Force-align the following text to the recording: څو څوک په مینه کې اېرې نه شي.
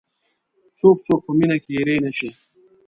څو 0.77 0.87
څوک 1.05 1.19
په 1.25 1.31
مینه 1.37 1.57
کې 1.63 1.69
اېرې 1.77 1.95
نه 2.03 2.09
شي. 2.17 2.29